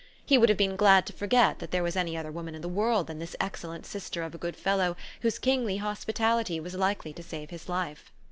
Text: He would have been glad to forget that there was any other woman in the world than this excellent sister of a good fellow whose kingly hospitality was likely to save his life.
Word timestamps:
He 0.25 0.35
would 0.35 0.49
have 0.49 0.57
been 0.57 0.77
glad 0.77 1.05
to 1.05 1.13
forget 1.13 1.59
that 1.59 1.69
there 1.69 1.83
was 1.83 1.95
any 1.95 2.17
other 2.17 2.31
woman 2.31 2.55
in 2.55 2.63
the 2.63 2.67
world 2.67 3.05
than 3.05 3.19
this 3.19 3.35
excellent 3.39 3.85
sister 3.85 4.23
of 4.23 4.33
a 4.33 4.39
good 4.39 4.55
fellow 4.55 4.97
whose 5.21 5.37
kingly 5.37 5.77
hospitality 5.77 6.59
was 6.59 6.73
likely 6.73 7.13
to 7.13 7.21
save 7.21 7.51
his 7.51 7.69
life. 7.69 8.11